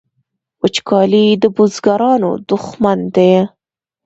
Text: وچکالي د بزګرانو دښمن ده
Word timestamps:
وچکالي 0.61 1.25
د 1.41 1.43
بزګرانو 1.55 2.31
دښمن 2.49 2.99
ده 3.15 3.31